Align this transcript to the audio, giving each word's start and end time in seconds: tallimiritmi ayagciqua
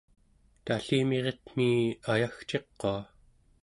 tallimiritmi 0.65 1.69
ayagciqua 2.13 2.95